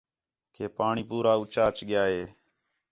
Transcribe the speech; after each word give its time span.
کہ 0.53 0.63
پاݨی 0.77 1.03
پورا 1.09 1.31
اُچّا 1.41 1.63
اَچ 1.69 1.77
ڳِیا 1.87 2.03
ہِے 2.11 2.21